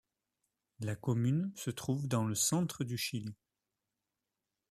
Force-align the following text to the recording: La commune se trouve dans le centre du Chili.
La 0.79 0.95
commune 0.95 1.51
se 1.55 1.69
trouve 1.69 2.07
dans 2.07 2.25
le 2.25 2.33
centre 2.33 2.83
du 2.83 2.97
Chili. 2.97 3.35